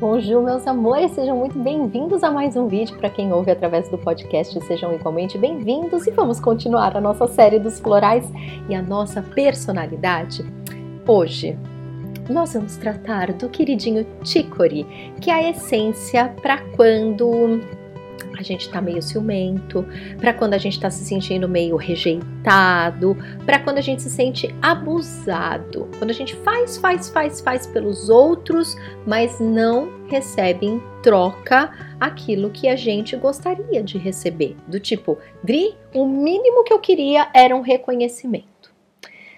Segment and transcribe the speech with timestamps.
[0.00, 2.96] Bonjour, meus amores, sejam muito bem-vindos a mais um vídeo.
[2.98, 7.58] Para quem ouve através do podcast, sejam igualmente bem-vindos e vamos continuar a nossa série
[7.58, 8.24] dos florais
[8.68, 10.44] e a nossa personalidade.
[11.04, 11.58] Hoje,
[12.30, 14.86] nós vamos tratar do queridinho chicory,
[15.20, 17.60] que é a essência para quando
[18.38, 19.84] a gente está meio ciumento,
[20.18, 24.54] para quando a gente está se sentindo meio rejeitado, para quando a gente se sente
[24.62, 28.76] abusado, quando a gente faz, faz, faz, faz pelos outros,
[29.06, 34.56] mas não recebe em troca aquilo que a gente gostaria de receber.
[34.66, 38.46] Do tipo, Dri, o mínimo que eu queria era um reconhecimento.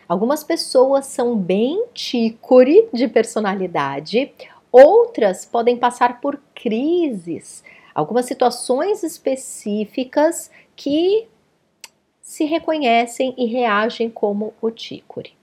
[0.08, 4.32] Algumas pessoas são bem tícore de personalidade,
[4.72, 7.62] outras podem passar por crises
[8.00, 11.28] algumas situações específicas que
[12.22, 15.34] se reconhecem e reagem como o tícore.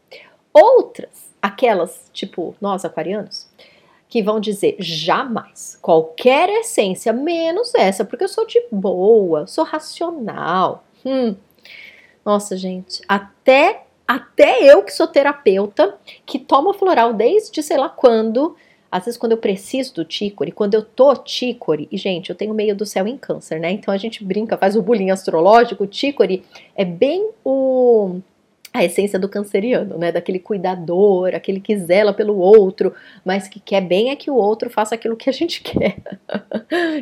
[0.54, 3.48] Outras, aquelas tipo nós aquarianos,
[4.10, 10.84] que vão dizer jamais, qualquer essência, menos essa, porque eu sou de boa, sou racional.
[11.06, 11.36] Hum.
[12.26, 18.56] Nossa, gente, até até eu que sou terapeuta, que tomo floral desde sei lá quando,
[18.92, 22.54] às vezes, quando eu preciso do tícore, quando eu tô tícore, e gente, eu tenho
[22.54, 23.72] meio do céu em câncer, né?
[23.72, 25.84] Então a gente brinca, faz o bullying astrológico.
[25.84, 26.44] O tícore
[26.76, 28.20] é bem o
[28.78, 30.12] a essência do canceriano, né?
[30.12, 32.94] Daquele cuidador, aquele que zela pelo outro,
[33.26, 35.98] mas que quer bem é que o outro faça aquilo que a gente quer.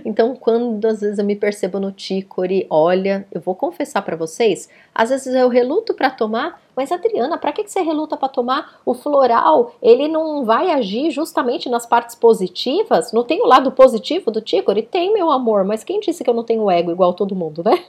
[0.04, 4.70] então, quando às vezes eu me percebo no tícore, olha, eu vou confessar para vocês,
[4.94, 8.94] às vezes eu reluto para tomar, mas Adriana, para que você reluta para tomar o
[8.94, 9.76] floral?
[9.82, 13.14] Ele não vai agir justamente nas partes positivas?
[13.14, 14.84] Não tem o lado positivo do tícore?
[14.84, 17.86] Tem, meu amor, mas quem disse que eu não tenho ego igual todo mundo, né?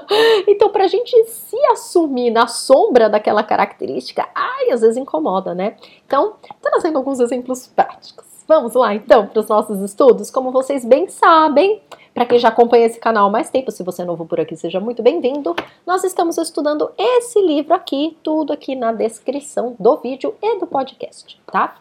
[0.48, 5.76] então, para a gente se assumir na sombra daquela característica, ai, às vezes incomoda, né?
[6.06, 8.24] Então, trazendo alguns exemplos práticos.
[8.46, 10.30] Vamos lá, então, para os nossos estudos.
[10.30, 11.80] Como vocês bem sabem,
[12.12, 14.56] para quem já acompanha esse canal há mais tempo, se você é novo por aqui,
[14.56, 15.54] seja muito bem-vindo.
[15.86, 21.40] Nós estamos estudando esse livro aqui, tudo aqui na descrição do vídeo e do podcast,
[21.50, 21.76] tá?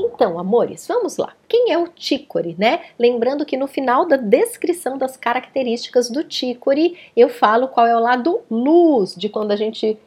[0.00, 1.34] Então, amores, vamos lá.
[1.48, 2.82] Quem é o tícore, né?
[2.96, 8.00] Lembrando que no final da descrição das características do tícore, eu falo qual é o
[8.00, 9.98] lado luz de quando a gente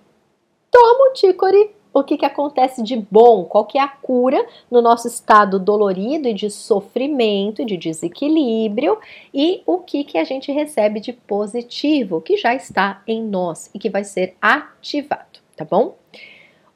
[0.72, 4.82] toma o tícore, o que, que acontece de bom, qual que é a cura no
[4.82, 8.98] nosso estado dolorido e de sofrimento de desequilíbrio
[9.34, 13.80] e o que, que a gente recebe de positivo, que já está em nós e
[13.80, 15.98] que vai ser ativado, tá bom?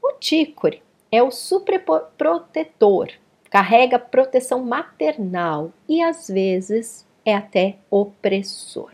[0.03, 0.83] O tícore
[1.15, 3.09] é o superprotetor,
[3.49, 8.91] carrega proteção maternal e às vezes é até opressor.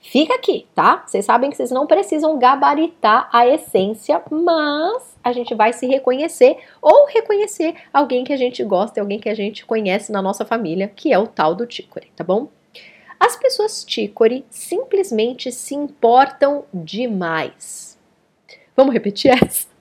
[0.00, 1.04] Fica aqui, tá?
[1.06, 6.58] Vocês sabem que vocês não precisam gabaritar a essência, mas a gente vai se reconhecer
[6.82, 10.88] ou reconhecer alguém que a gente gosta, alguém que a gente conhece na nossa família,
[10.88, 12.48] que é o tal do Tícore, tá bom?
[13.18, 17.96] As pessoas Tícore simplesmente se importam demais.
[18.76, 19.71] Vamos repetir essa?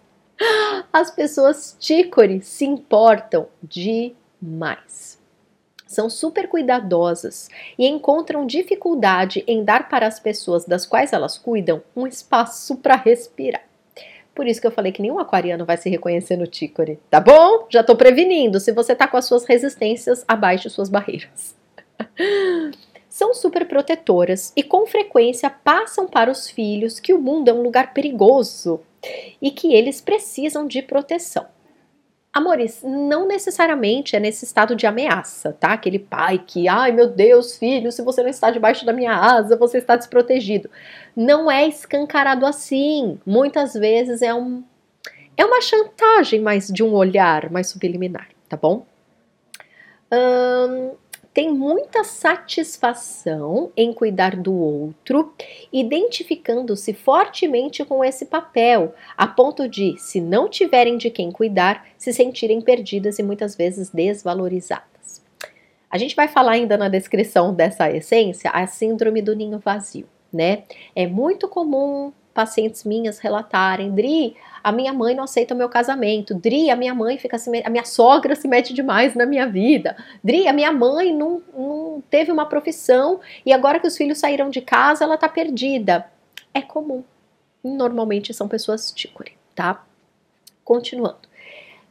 [0.92, 5.20] As pessoas tícore se importam demais.
[5.88, 11.84] São super cuidadosas e encontram dificuldade em dar para as pessoas das quais elas cuidam
[11.96, 13.64] um espaço para respirar.
[14.34, 17.68] Por isso que eu falei que nenhum aquariano vai se reconhecer no tícore, tá bom?
[17.70, 21.56] Já tô prevenindo se você tá com as suas resistências abaixo suas barreiras.
[23.10, 27.62] São super protetoras e com frequência passam para os filhos que o mundo é um
[27.62, 28.80] lugar perigoso
[29.42, 31.48] e que eles precisam de proteção.
[32.34, 35.74] Amores, não necessariamente é nesse estado de ameaça, tá?
[35.74, 39.58] Aquele pai que, ai meu Deus, filho, se você não está debaixo da minha asa,
[39.58, 40.70] você está desprotegido.
[41.14, 43.20] Não é escancarado assim.
[43.26, 44.64] Muitas vezes é um
[45.36, 48.86] é uma chantagem mais de um olhar mais subliminar, tá bom?
[50.14, 50.92] Hum,
[51.34, 55.34] tem muita satisfação em cuidar do outro,
[55.72, 62.12] identificando-se fortemente com esse papel, a ponto de, se não tiverem de quem cuidar, se
[62.12, 65.24] sentirem perdidas e muitas vezes desvalorizadas.
[65.90, 70.64] A gente vai falar ainda na descrição dessa essência a síndrome do ninho vazio, né?
[70.96, 76.34] É muito comum pacientes minhas relatarem, Dri, a minha mãe não aceita o meu casamento,
[76.34, 80.48] Dri, a minha mãe fica a minha sogra se mete demais na minha vida, Dri,
[80.48, 84.62] a minha mãe não, não teve uma profissão e agora que os filhos saíram de
[84.62, 86.06] casa, ela tá perdida.
[86.54, 87.04] É comum.
[87.64, 89.84] Normalmente são pessoas tícore, tá?
[90.64, 91.31] Continuando.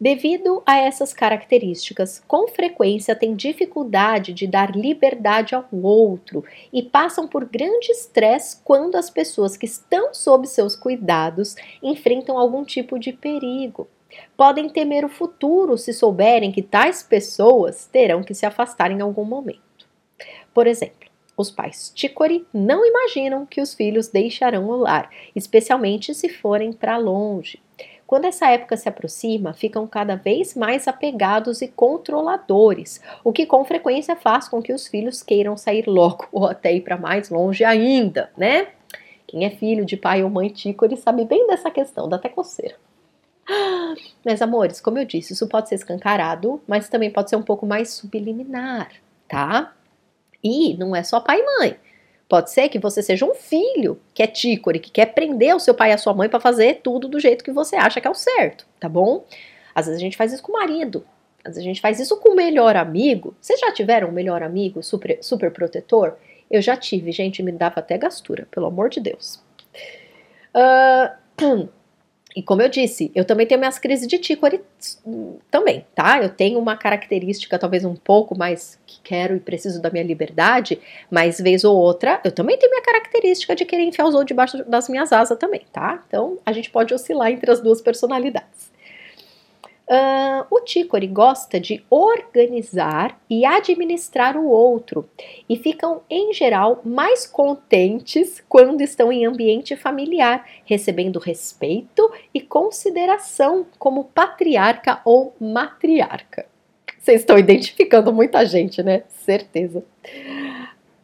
[0.00, 6.42] Devido a essas características, com frequência têm dificuldade de dar liberdade ao outro
[6.72, 12.64] e passam por grande estresse quando as pessoas que estão sob seus cuidados enfrentam algum
[12.64, 13.86] tipo de perigo.
[14.38, 19.24] Podem temer o futuro se souberem que tais pessoas terão que se afastar em algum
[19.24, 19.60] momento.
[20.54, 26.30] Por exemplo, os pais Ticori não imaginam que os filhos deixarão o lar, especialmente se
[26.30, 27.60] forem para longe.
[28.10, 33.64] Quando essa época se aproxima, ficam cada vez mais apegados e controladores, o que com
[33.64, 37.62] frequência faz com que os filhos queiram sair logo ou até ir para mais longe
[37.62, 38.66] ainda, né?
[39.28, 42.74] Quem é filho de pai ou mãe Ticori sabe bem dessa questão, dá até coceira.
[44.26, 47.64] Mas, amores, como eu disse, isso pode ser escancarado, mas também pode ser um pouco
[47.64, 48.90] mais subliminar,
[49.28, 49.72] tá?
[50.42, 51.76] E não é só pai e mãe.
[52.30, 55.74] Pode ser que você seja um filho que é tícore, que quer prender o seu
[55.74, 58.10] pai e a sua mãe para fazer tudo do jeito que você acha que é
[58.10, 59.24] o certo, tá bom?
[59.74, 61.04] Às vezes a gente faz isso com o marido,
[61.44, 63.34] às vezes a gente faz isso com o melhor amigo.
[63.40, 66.18] Vocês já tiveram um melhor amigo super, super protetor?
[66.48, 69.42] Eu já tive, gente, me dava até gastura, pelo amor de Deus.
[70.54, 71.68] Uh,
[72.40, 74.62] E como eu disse, eu também tenho minhas crises de tícore
[75.50, 76.22] também, tá?
[76.22, 80.80] Eu tenho uma característica talvez um pouco mais que quero e preciso da minha liberdade,
[81.10, 84.64] mas vez ou outra, eu também tenho minha característica de querer enfiar os outros debaixo
[84.64, 86.02] das minhas asas também, tá?
[86.08, 88.69] Então, a gente pode oscilar entre as duas personalidades.
[89.90, 95.10] Uh, o Tícore gosta de organizar e administrar o outro
[95.48, 103.66] e ficam, em geral, mais contentes quando estão em ambiente familiar, recebendo respeito e consideração
[103.80, 106.46] como patriarca ou matriarca.
[106.96, 109.02] Vocês estão identificando muita gente, né?
[109.08, 109.82] Certeza.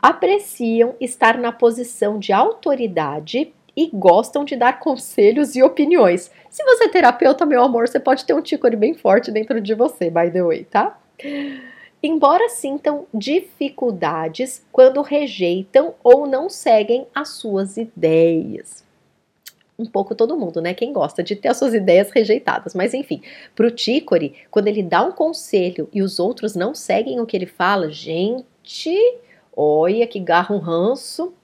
[0.00, 6.30] Apreciam estar na posição de autoridade e gostam de dar conselhos e opiniões.
[6.48, 9.74] Se você é terapeuta, meu amor, você pode ter um tícore bem forte dentro de
[9.74, 10.98] você, by the way, tá?
[12.02, 18.84] Embora sintam dificuldades quando rejeitam ou não seguem as suas ideias.
[19.78, 20.72] Um pouco todo mundo, né?
[20.72, 22.74] Quem gosta de ter as suas ideias rejeitadas.
[22.74, 23.20] Mas enfim,
[23.54, 27.44] pro Tícore, quando ele dá um conselho e os outros não seguem o que ele
[27.44, 28.96] fala, gente,
[29.54, 31.34] olha que garra um ranço.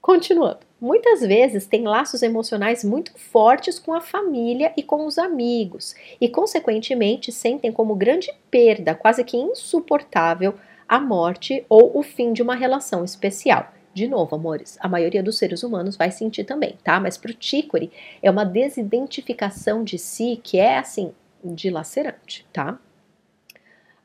[0.00, 5.94] Continuando muitas vezes têm laços emocionais muito fortes com a família e com os amigos,
[6.20, 10.56] e, consequentemente, sentem como grande perda, quase que insuportável,
[10.88, 13.72] a morte ou o fim de uma relação especial.
[13.94, 16.98] De novo, amores, a maioria dos seres humanos vai sentir também, tá?
[16.98, 21.12] Mas para o Tícore é uma desidentificação de si que é assim
[21.44, 22.78] dilacerante, tá?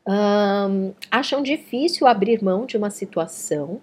[0.08, 3.82] Um, acham difícil abrir mão de uma situação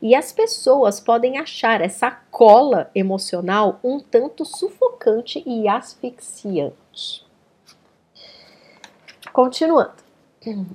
[0.00, 7.26] e as pessoas podem achar essa cola emocional um tanto sufocante e asfixiante.
[9.32, 10.04] Continuando.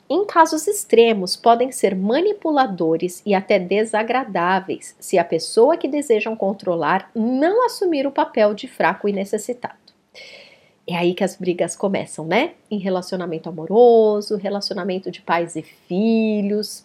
[0.09, 7.11] Em casos extremos, podem ser manipuladores e até desagradáveis se a pessoa que desejam controlar
[7.13, 9.77] não assumir o papel de fraco e necessitado.
[10.89, 12.53] É aí que as brigas começam, né?
[12.71, 16.83] Em relacionamento amoroso, relacionamento de pais e filhos.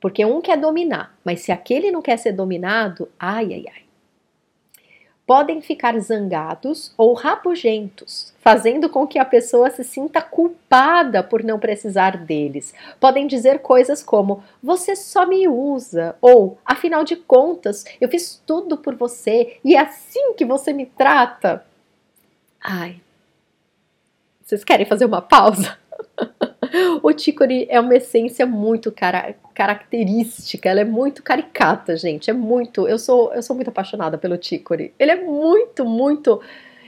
[0.00, 3.82] Porque um quer dominar, mas se aquele não quer ser dominado, ai, ai, ai.
[5.24, 11.60] Podem ficar zangados ou rabugentos, fazendo com que a pessoa se sinta culpada por não
[11.60, 12.74] precisar deles.
[12.98, 18.76] Podem dizer coisas como: Você só me usa, ou Afinal de contas, eu fiz tudo
[18.76, 21.64] por você e é assim que você me trata.
[22.66, 22.98] Ai,
[24.42, 25.76] vocês querem fazer uma pausa?
[27.02, 32.30] o Chicory é uma essência muito cara característica, ela é muito caricata, gente.
[32.30, 32.88] É muito.
[32.88, 34.94] Eu sou, eu sou muito apaixonada pelo Chicory.
[34.98, 36.40] Ele é muito, muito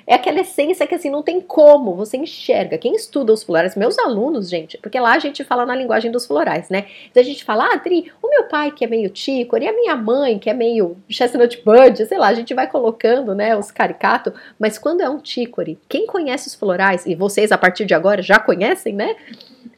[0.06, 2.78] é aquela essência que assim não tem como, você enxerga.
[2.78, 6.26] Quem estuda os florais, meus alunos, gente, porque lá a gente fala na linguagem dos
[6.26, 6.86] florais, né?
[7.10, 7.80] Então a gente fala, ah,
[8.22, 11.60] o meu pai que é meio tico, e a minha mãe que é meio chestnut
[11.64, 15.78] bud, sei lá, a gente vai colocando, né, os caricato, mas quando é um tícore,
[15.88, 19.16] quem conhece os florais, e vocês a partir de agora já conhecem, né?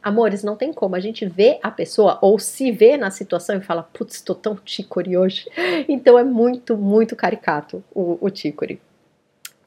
[0.02, 0.94] Amores, não tem como.
[0.94, 4.56] A gente vê a pessoa ou se vê na situação e fala, putz, tô tão
[4.56, 5.48] tícore hoje.
[5.88, 8.80] Então é muito, muito caricato o, o tícore.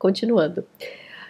[0.02, 0.66] Continuando.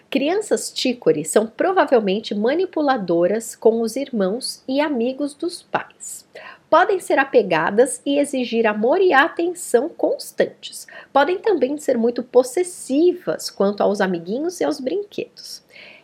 [0.09, 6.25] Crianças tícore são provavelmente manipuladoras com os irmãos e amigos dos pais.
[6.69, 10.87] Podem ser apegadas e exigir amor e atenção constantes.
[11.11, 15.61] Podem também ser muito possessivas quanto aos amiguinhos e aos brinquedos.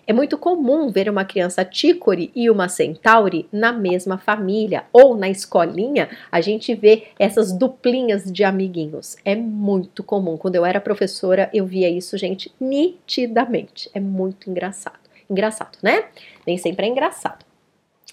[0.08, 5.28] É muito comum ver uma criança tícore e uma centauri na mesma família, ou na
[5.28, 9.18] escolinha a gente vê essas duplinhas de amiguinhos.
[9.26, 10.38] É muito comum.
[10.38, 13.90] Quando eu era professora, eu via isso, gente, nitidamente.
[13.94, 14.98] É muito engraçado.
[15.30, 16.06] Engraçado, né?
[16.46, 17.46] Nem sempre é engraçado.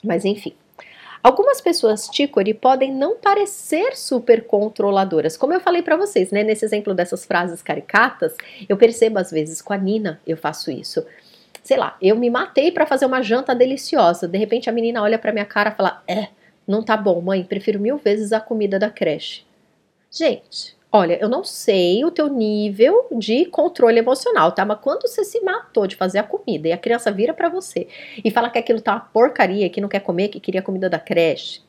[0.03, 0.53] Mas enfim.
[1.23, 5.37] Algumas pessoas tícore podem não parecer super controladoras.
[5.37, 8.35] Como eu falei para vocês, né, nesse exemplo dessas frases caricatas,
[8.69, 11.03] eu percebo às vezes com a Nina, eu faço isso
[11.65, 14.29] sei lá, eu me matei para fazer uma janta deliciosa.
[14.29, 16.29] De repente a menina olha para minha cara e fala: "É,
[16.69, 19.45] não tá bom, mãe, prefiro mil vezes a comida da creche".
[20.11, 24.65] Gente, olha, eu não sei o teu nível de controle emocional, tá?
[24.65, 27.89] Mas quando você se matou de fazer a comida e a criança vira para você
[28.25, 31.01] e fala que aquilo tá uma porcaria, que não quer comer, que queria comida da
[31.01, 31.63] creche,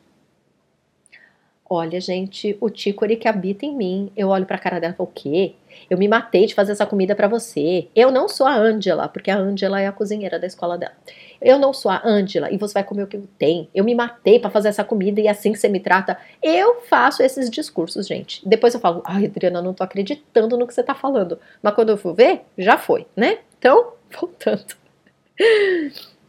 [1.67, 4.11] Olha, gente, o Tícore que habita em mim.
[4.15, 5.55] Eu olho pra cara dela e falo, o quê?
[5.89, 7.87] Eu me matei de fazer essa comida para você.
[7.95, 10.93] Eu não sou a Angela, porque a Angela é a cozinheira da escola dela.
[11.41, 13.67] Eu não sou a Angela e você vai comer o que eu tenho.
[13.73, 16.17] Eu me matei para fazer essa comida e é assim você me trata.
[16.41, 18.47] Eu faço esses discursos, gente.
[18.47, 21.39] Depois eu falo, ai, Adriana, não tô acreditando no que você tá falando.
[21.63, 23.39] Mas quando eu for ver, já foi, né?
[23.57, 24.75] Então, voltando.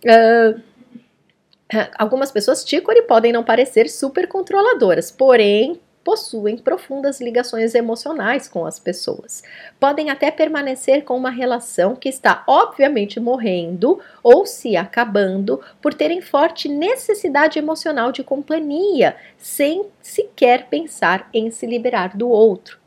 [0.04, 0.60] Uh,
[1.98, 8.78] Algumas pessoas tícore podem não parecer super controladoras, porém possuem profundas ligações emocionais com as
[8.78, 9.42] pessoas.
[9.80, 16.20] Podem até permanecer com uma relação que está obviamente morrendo ou se acabando por terem
[16.20, 22.78] forte necessidade emocional de companhia, sem sequer pensar em se liberar do outro.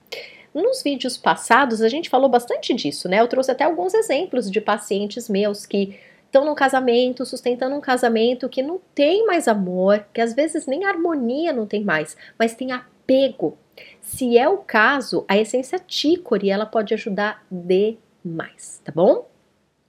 [0.54, 3.20] Nos vídeos passados a gente falou bastante disso, né?
[3.20, 8.48] Eu trouxe até alguns exemplos de pacientes meus que estão num casamento, sustentando um casamento
[8.48, 12.72] que não tem mais amor, que às vezes nem harmonia não tem mais, mas tem
[12.72, 13.58] apego.
[14.00, 19.28] Se é o caso, a essência tícore ela pode ajudar demais, tá bom?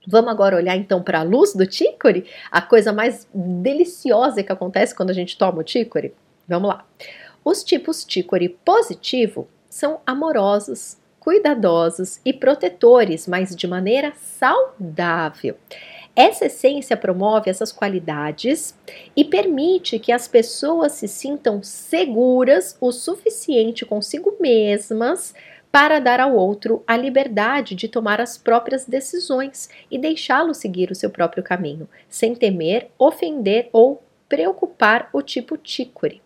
[0.07, 4.95] Vamos agora olhar então para a luz do tícore, a coisa mais deliciosa que acontece
[4.95, 6.13] quando a gente toma o tícore.
[6.47, 6.85] Vamos lá.
[7.45, 15.55] Os tipos tícore positivo são amorosos, cuidadosos e protetores, mas de maneira saudável.
[16.15, 18.75] Essa essência promove essas qualidades
[19.15, 25.33] e permite que as pessoas se sintam seguras o suficiente consigo mesmas
[25.71, 30.95] para dar ao outro a liberdade de tomar as próprias decisões e deixá-lo seguir o
[30.95, 36.21] seu próprio caminho, sem temer, ofender ou preocupar o tipo tícore.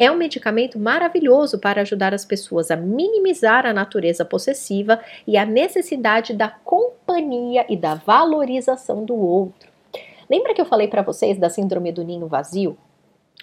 [0.00, 5.44] É um medicamento maravilhoso para ajudar as pessoas a minimizar a natureza possessiva e a
[5.44, 9.70] necessidade da companhia e da valorização do outro.
[10.30, 12.78] Lembra que eu falei para vocês da síndrome do ninho vazio?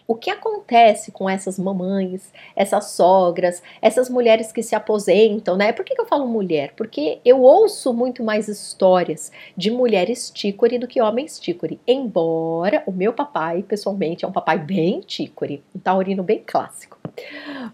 [0.07, 5.73] O que acontece com essas mamães, essas sogras, essas mulheres que se aposentam, né?
[5.73, 6.71] Por que, que eu falo mulher?
[6.77, 11.77] Porque eu ouço muito mais histórias de mulheres tícore do que homens tícore.
[11.85, 16.97] Embora o meu papai, pessoalmente, é um papai bem tícore, um taurino bem clássico.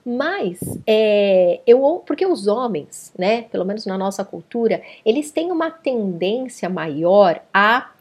[0.03, 5.69] Mas, é, eu, porque os homens, né, pelo menos na nossa cultura, eles têm uma
[5.69, 7.91] tendência maior a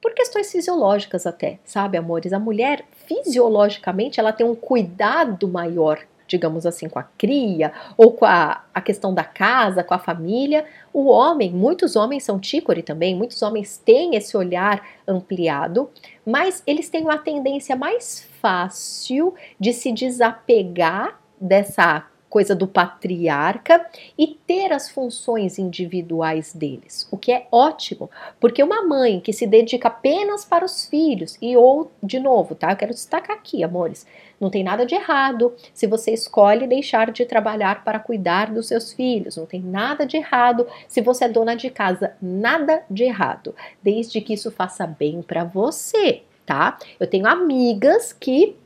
[0.00, 2.34] por questões fisiológicas até, sabe, amores?
[2.34, 8.24] A mulher fisiologicamente ela tem um cuidado maior, digamos assim, com a cria ou com
[8.24, 10.64] a, a questão da casa, com a família.
[10.92, 15.90] O homem, muitos homens são tícore também, muitos homens têm esse olhar ampliado,
[16.26, 23.86] mas eles têm uma tendência mais fácil de se desapegar dessa coisa do patriarca
[24.18, 28.10] e ter as funções individuais deles, o que é ótimo,
[28.40, 32.72] porque uma mãe que se dedica apenas para os filhos e ou de novo, tá?
[32.72, 34.04] Eu quero destacar aqui, amores,
[34.40, 38.92] não tem nada de errado se você escolhe deixar de trabalhar para cuidar dos seus
[38.92, 43.54] filhos, não tem nada de errado se você é dona de casa, nada de errado,
[43.80, 46.80] desde que isso faça bem para você, tá?
[46.98, 48.56] Eu tenho amigas que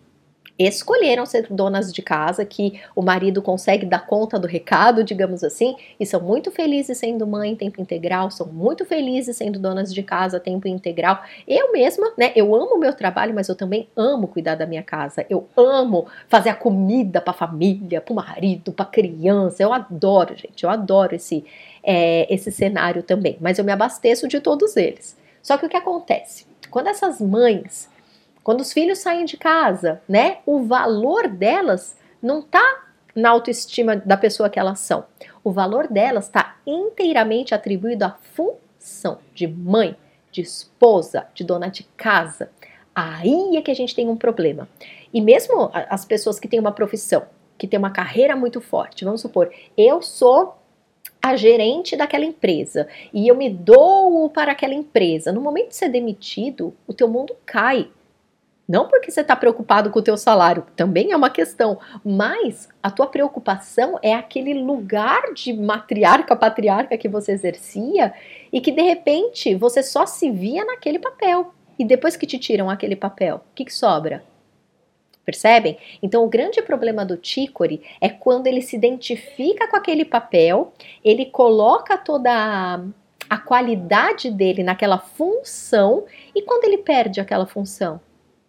[0.58, 5.76] escolheram ser donas de casa, que o marido consegue dar conta do recado, digamos assim,
[6.00, 10.02] e são muito felizes sendo mãe em tempo integral, são muito felizes sendo donas de
[10.02, 11.22] casa tempo integral.
[11.46, 14.82] Eu mesma, né, eu amo o meu trabalho, mas eu também amo cuidar da minha
[14.82, 15.24] casa.
[15.30, 19.62] Eu amo fazer a comida para a família, para o marido, para a criança.
[19.62, 21.44] Eu adoro, gente, eu adoro esse
[21.82, 25.16] é, esse cenário também, mas eu me abasteço de todos eles.
[25.42, 26.46] Só que o que acontece?
[26.70, 27.88] Quando essas mães
[28.48, 30.38] quando os filhos saem de casa, né?
[30.46, 32.82] O valor delas não está
[33.14, 35.04] na autoestima da pessoa que elas são.
[35.44, 39.94] O valor delas está inteiramente atribuído à função de mãe,
[40.32, 42.50] de esposa, de dona de casa.
[42.94, 44.66] Aí é que a gente tem um problema.
[45.12, 47.26] E mesmo as pessoas que têm uma profissão,
[47.58, 50.56] que têm uma carreira muito forte, vamos supor, eu sou
[51.20, 55.32] a gerente daquela empresa e eu me dou para aquela empresa.
[55.32, 57.90] No momento de ser demitido, o teu mundo cai.
[58.68, 62.90] Não porque você está preocupado com o teu salário, também é uma questão, mas a
[62.90, 68.12] tua preocupação é aquele lugar de matriarca, patriarca que você exercia
[68.52, 71.54] e que de repente você só se via naquele papel.
[71.78, 74.22] E depois que te tiram aquele papel, o que, que sobra?
[75.24, 75.78] Percebem?
[76.02, 81.26] Então, o grande problema do Tícore é quando ele se identifica com aquele papel, ele
[81.26, 82.82] coloca toda
[83.30, 88.00] a qualidade dele naquela função e quando ele perde aquela função?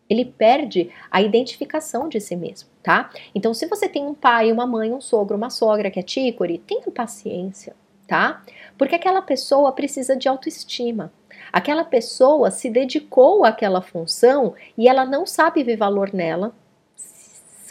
[0.09, 3.11] Ele perde a identificação de si mesmo, tá?
[3.35, 6.57] Então, se você tem um pai, uma mãe, um sogro, uma sogra que é tícore,
[6.57, 7.75] tenha paciência,
[8.07, 8.43] tá?
[8.77, 11.13] Porque aquela pessoa precisa de autoestima.
[11.53, 16.53] Aquela pessoa se dedicou àquela função e ela não sabe ver valor nela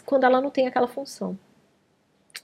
[0.05, 1.37] quando ela não tem aquela função.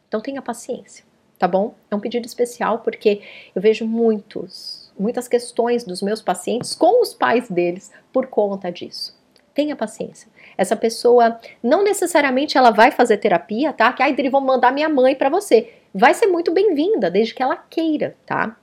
[0.08, 1.04] Então tenha paciência,
[1.40, 1.74] tá bom?
[1.90, 3.22] É um pedido especial porque
[3.56, 9.15] eu vejo muitos, muitas questões dos meus pacientes com os pais deles por conta disso.
[9.56, 10.28] Tenha paciência.
[10.58, 13.92] Essa pessoa não necessariamente ela vai fazer terapia, tá?
[13.94, 15.72] Que ai, Dri, vão mandar minha mãe para você.
[15.94, 18.58] Vai ser muito bem-vinda, desde que ela queira, tá?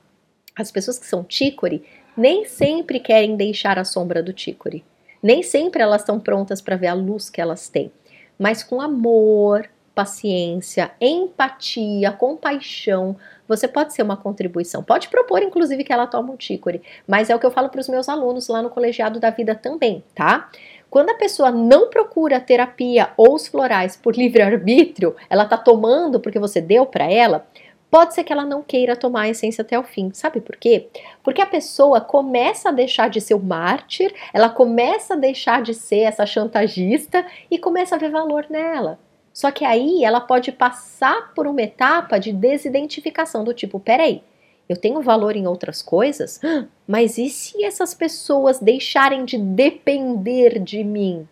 [0.55, 1.83] As pessoas que são tícore
[2.15, 4.85] nem sempre querem deixar a sombra do tícore.
[5.21, 7.91] Nem sempre elas estão prontas para ver a luz que elas têm.
[8.37, 13.15] Mas com amor, paciência, empatia, compaixão,
[13.47, 14.83] você pode ser uma contribuição.
[14.83, 17.81] Pode propor, inclusive, que ela tome um tícore, mas é o que eu falo para
[17.81, 20.49] os meus alunos lá no Colegiado da Vida também, tá?
[20.93, 26.37] Quando a pessoa não procura terapia ou os florais por livre-arbítrio, ela tá tomando porque
[26.37, 27.47] você deu para ela,
[27.89, 30.11] pode ser que ela não queira tomar a essência até o fim.
[30.13, 30.89] Sabe por quê?
[31.23, 35.73] Porque a pessoa começa a deixar de ser o mártir, ela começa a deixar de
[35.73, 38.99] ser essa chantagista e começa a ver valor nela.
[39.33, 44.21] Só que aí ela pode passar por uma etapa de desidentificação do tipo, peraí,
[44.67, 46.39] eu tenho valor em outras coisas,
[46.87, 51.27] mas e se essas pessoas deixarem de depender de mim?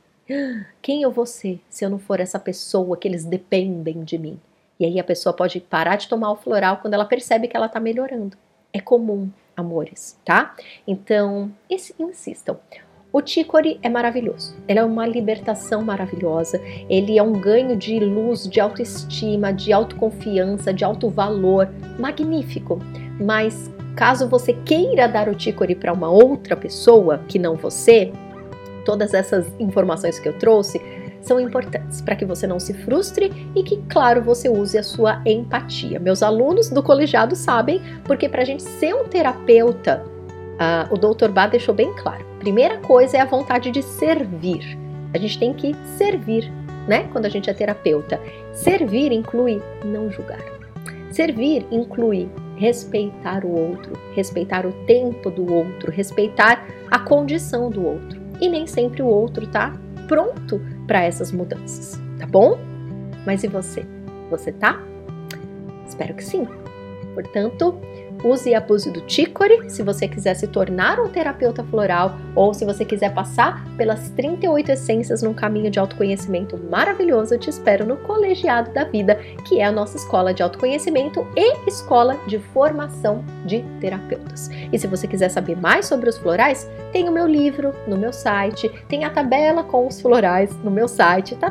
[0.82, 4.40] Quem eu vou ser se eu não for essa pessoa que eles dependem de mim?
[4.80, 7.68] E aí a pessoa pode parar de tomar o floral quando ela percebe que ela
[7.68, 8.36] está melhorando.
[8.74, 10.56] É comum, amores, tá?
[10.88, 12.58] Então, insistam.
[13.14, 14.56] O Chicory é maravilhoso.
[14.68, 16.62] Ele é uma libertação maravilhosa.
[16.90, 21.70] Ele é um ganho de luz, de autoestima, de autoconfiança, de alto valor.
[22.00, 22.80] Magnífico.
[23.22, 28.12] Mas caso você queira dar o Chicory para uma outra pessoa que não você,
[28.84, 30.82] todas essas informações que eu trouxe
[31.22, 35.22] são importantes para que você não se frustre e que, claro, você use a sua
[35.24, 36.00] empatia.
[36.00, 41.30] Meus alunos do colegiado sabem, porque para a gente ser um terapeuta, uh, o Dr.
[41.30, 42.26] Bá deixou bem claro.
[42.40, 44.78] Primeira coisa é a vontade de servir.
[45.14, 46.52] A gente tem que servir,
[46.88, 47.08] né?
[47.12, 48.20] Quando a gente é terapeuta.
[48.52, 50.42] Servir inclui não julgar.
[51.12, 52.30] Servir inclui
[52.62, 58.22] respeitar o outro, respeitar o tempo do outro, respeitar a condição do outro.
[58.40, 59.74] E nem sempre o outro tá
[60.08, 62.60] pronto para essas mudanças, tá bom?
[63.26, 63.84] Mas e você?
[64.30, 64.80] Você tá?
[65.88, 66.48] Espero que sim.
[67.16, 67.80] Portanto,
[68.24, 72.66] use e abuse do Chicory se você quiser se tornar um terapeuta floral ou se
[72.66, 77.34] você quiser passar pelas 38 essências num caminho de autoconhecimento maravilhoso.
[77.34, 79.16] Eu te espero no Colegiado da Vida,
[79.48, 84.50] que é a nossa escola de autoconhecimento e escola de formação de terapeutas.
[84.72, 88.14] E se você quiser saber mais sobre os florais, tem o meu livro no meu
[88.14, 91.50] site, tem a tabela com os florais no meu site, tá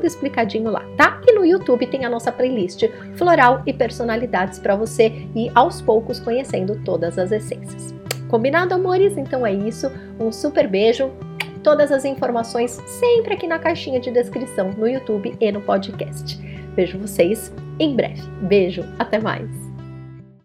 [0.00, 1.20] tudo explicadinho lá, tá?
[1.26, 2.84] E no YouTube tem a nossa playlist
[3.16, 7.94] Floral e Personalidades para você ir aos poucos conhecendo todas as essências.
[8.28, 9.18] Combinado, amores?
[9.18, 9.90] Então é isso.
[10.18, 11.10] Um super beijo.
[11.62, 16.40] Todas as informações sempre aqui na caixinha de descrição no YouTube e no podcast.
[16.74, 18.22] Vejo vocês em breve.
[18.40, 19.69] Beijo, até mais!